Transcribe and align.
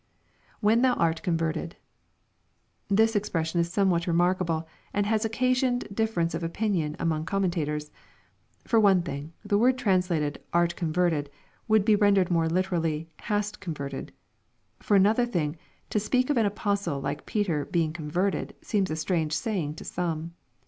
[When 0.61 0.81
th 0.81 0.95
yu 0.95 0.99
art 0.99 1.21
converted.] 1.21 1.75
This 2.89 3.15
expression 3.15 3.59
is 3.61 3.71
somewhat 3.71 4.07
re 4.07 4.13
markable, 4.15 4.67
aid 4.95 5.05
has 5.05 5.25
occasioned 5.25 5.87
difference 5.93 6.33
of 6.33 6.41
opinion 6.41 6.95
among 6.97 7.23
com* 7.25 7.43
mentators. 7.43 7.91
For 8.65 8.79
one 8.79 9.03
thing, 9.03 9.33
the 9.45 9.59
word 9.59 9.77
translated" 9.77 10.41
art 10.53 10.75
converted," 10.75 11.29
would 11.67 11.85
be 11.85 11.95
rendered 11.95 12.31
more 12.31 12.47
Uterally" 12.47 13.05
hast 13.29 13.59
converted." 13.59 14.11
For 14.79 14.95
another 14.95 15.27
thing, 15.27 15.55
to 15.91 15.99
speak 15.99 16.31
of 16.31 16.37
an 16.37 16.47
apostle 16.47 16.99
like 16.99 17.27
Peter 17.27 17.65
being" 17.65 17.93
converted," 17.93 18.55
seems 18.63 18.89
a 18.89 18.95
strange 18.95 19.33
saying 19.33 19.75
to 19.75 19.83
some. 19.85 20.33